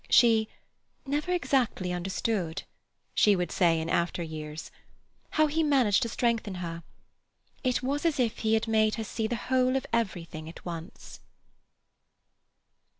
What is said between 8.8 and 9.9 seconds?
her see the whole of